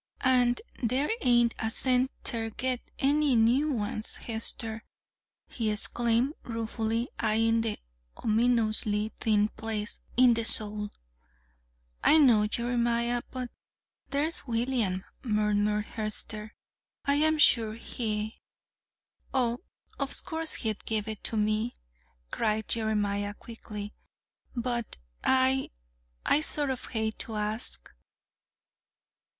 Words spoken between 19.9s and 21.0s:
of course, he'd